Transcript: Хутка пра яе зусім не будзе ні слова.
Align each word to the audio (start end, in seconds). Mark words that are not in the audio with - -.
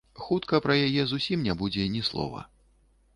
Хутка 0.21 0.59
пра 0.65 0.77
яе 0.87 1.03
зусім 1.11 1.43
не 1.49 1.53
будзе 1.59 1.85
ні 1.97 2.01
слова. 2.09 2.41